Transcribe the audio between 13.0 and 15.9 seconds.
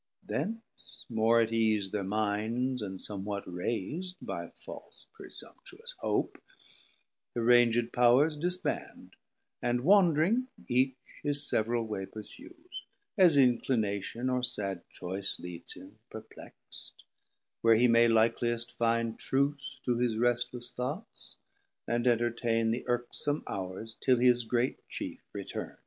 as inclination or sad choice Leads